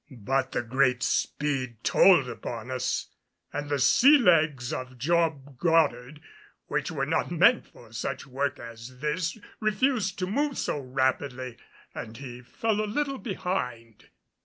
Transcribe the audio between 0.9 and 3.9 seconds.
speed told upon us, and the